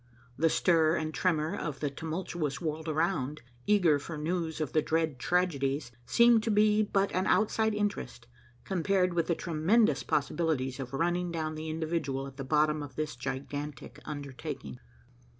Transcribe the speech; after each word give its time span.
The 0.35 0.49
stir 0.49 0.95
and 0.95 1.13
tremor 1.13 1.55
of 1.55 1.79
the 1.79 1.91
tumultuous 1.91 2.59
world 2.59 2.89
around, 2.89 3.43
eager 3.67 3.99
for 3.99 4.17
news 4.17 4.59
of 4.59 4.73
the 4.73 4.81
dread 4.81 5.19
tragedies, 5.19 5.91
seemed 6.07 6.41
to 6.41 6.49
be 6.49 6.81
but 6.81 7.11
an 7.11 7.27
outside 7.27 7.75
interest, 7.75 8.25
compared 8.63 9.13
with 9.13 9.27
the 9.27 9.35
tremendous 9.35 10.01
possibilities 10.01 10.79
of 10.79 10.91
running 10.91 11.31
down 11.31 11.53
the 11.53 11.69
individual 11.69 12.25
at 12.25 12.37
the 12.37 12.43
bottom 12.43 12.81
of 12.81 12.95
this 12.95 13.15
gigantic 13.15 13.99
undertaking. 14.03 14.79